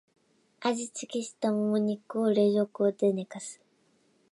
[0.61, 3.61] 味付けしたモモ肉を冷蔵庫で寝かす